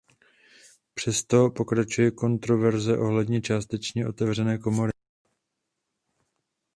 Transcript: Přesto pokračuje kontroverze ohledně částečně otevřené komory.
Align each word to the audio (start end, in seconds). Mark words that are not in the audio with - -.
Přesto 0.93 1.49
pokračuje 1.49 2.11
kontroverze 2.11 2.97
ohledně 2.97 3.41
částečně 3.41 4.07
otevřené 4.07 4.57
komory. 4.57 4.91